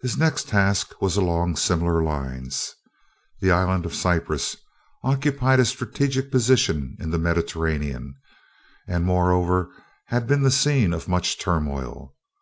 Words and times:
His 0.00 0.16
next 0.16 0.48
task 0.48 1.02
was 1.02 1.18
along 1.18 1.56
similar 1.56 2.02
lines. 2.02 2.74
The 3.42 3.50
Island 3.50 3.84
of 3.84 3.94
Cyprus 3.94 4.56
occupied 5.02 5.60
a 5.60 5.66
strategic 5.66 6.30
position 6.30 6.96
in 6.98 7.10
the 7.10 7.18
Mediterranean, 7.18 8.14
and 8.88 9.04
moreover 9.04 9.70
had 10.06 10.26
been 10.26 10.44
the 10.44 10.50
scene 10.50 10.94
of 10.94 11.08
much 11.08 11.38
turmoil. 11.38 12.14